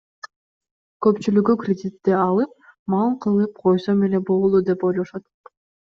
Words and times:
Көпчүлүгү 1.05 1.55
кредитти 1.65 2.17
алып, 2.23 2.67
мал 2.95 3.15
кылып 3.27 3.57
койсом 3.63 4.05
эле 4.11 4.27
болду 4.35 4.67
деп 4.73 4.93
ойлошот. 4.93 5.33